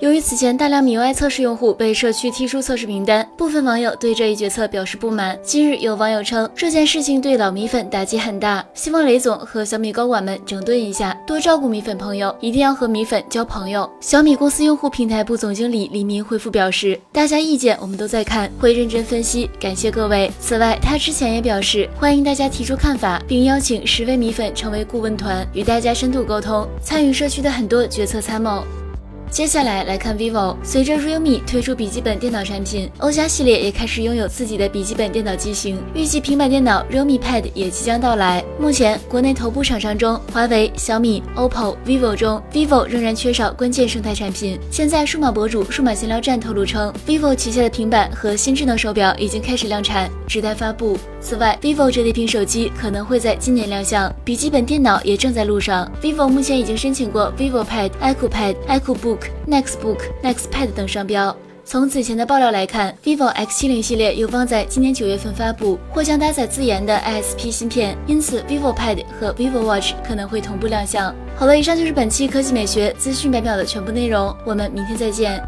[0.00, 5.38] 由于此前大量米 UI 测试用户被社区踢出测试名单，部分网友对这一决策表示不满。
[5.42, 13.88] 今日有网友称这件事情对老米粉打击很大，希望雷总和小米高管们整顿一下，多照顾米粉朋友，一定要和米粉交朋友。
[14.00, 20.32] 小米公司用户平台部总经理李明回复表示，大家意见我们都在看，会认真分析，感谢各位。
[20.40, 28.64] 此外，他之前也表示欢迎大家提出看法，并邀请十位米粉成为顾问团，与大家深度沟通，参与社区的很多决策参谋。
[29.30, 30.56] 接下来来看 vivo。
[30.62, 38.44] 随着 realme 推出笔记本电脑产品，欧加系列也开始拥有自己的笔记本电脑机型，预计平板电脑 realme Pad 也即将到来。
[38.58, 44.58] 目前国内头部厂商中，华为、小米、OPPO、vivo 中，vivo 仍然缺少关键生态产品。
[44.68, 50.98] 现在数码博主数码闲聊站透露称，vivo 旗下的平板和新智能手表已经开始量产，只待发布。
[51.20, 55.90] 此外，vivo 折叠屏手机可能会在今年亮相，笔记本电脑也正在路上。
[56.02, 61.36] vivo 目前已经申请过 vivo Pad、iQOO Pad、iQOO Book Nextbook、Nextpad 等商标。
[61.64, 71.14] 从此前的爆料来看，vivo X70 系列有望在今年九月份发布，或将搭载自研的 ISP 芯片，因此 vivo Pad 和 vivo Watch 可能会同步亮相。
[71.36, 75.40] 好了，以上就是本期科技美学资讯百秒的全部内容，我们明天再见。